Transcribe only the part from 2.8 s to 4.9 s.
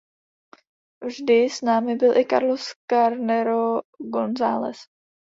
Carnero González.